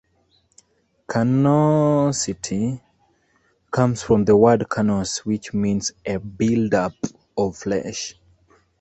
[1.07, 2.81] Carnosity
[3.69, 6.93] comes from the word carnose which means a buildup
[7.37, 8.15] of flesh.